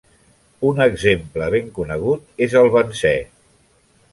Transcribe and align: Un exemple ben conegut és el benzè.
Un 0.69 0.79
exemple 0.85 1.49
ben 1.55 1.69
conegut 1.77 2.43
és 2.47 2.59
el 2.63 2.73
benzè. 2.79 3.13